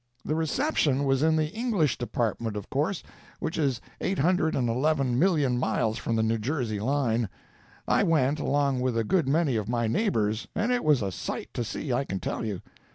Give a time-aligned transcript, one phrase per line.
[0.25, 3.03] The reception was in the English department, of course,
[3.39, 7.29] which is eight hundred and eleven million miles from the New Jersey line.
[7.87, 11.53] I went, along with a good many of my neighbors, and it was a sight
[11.53, 12.61] to see, I can tell you.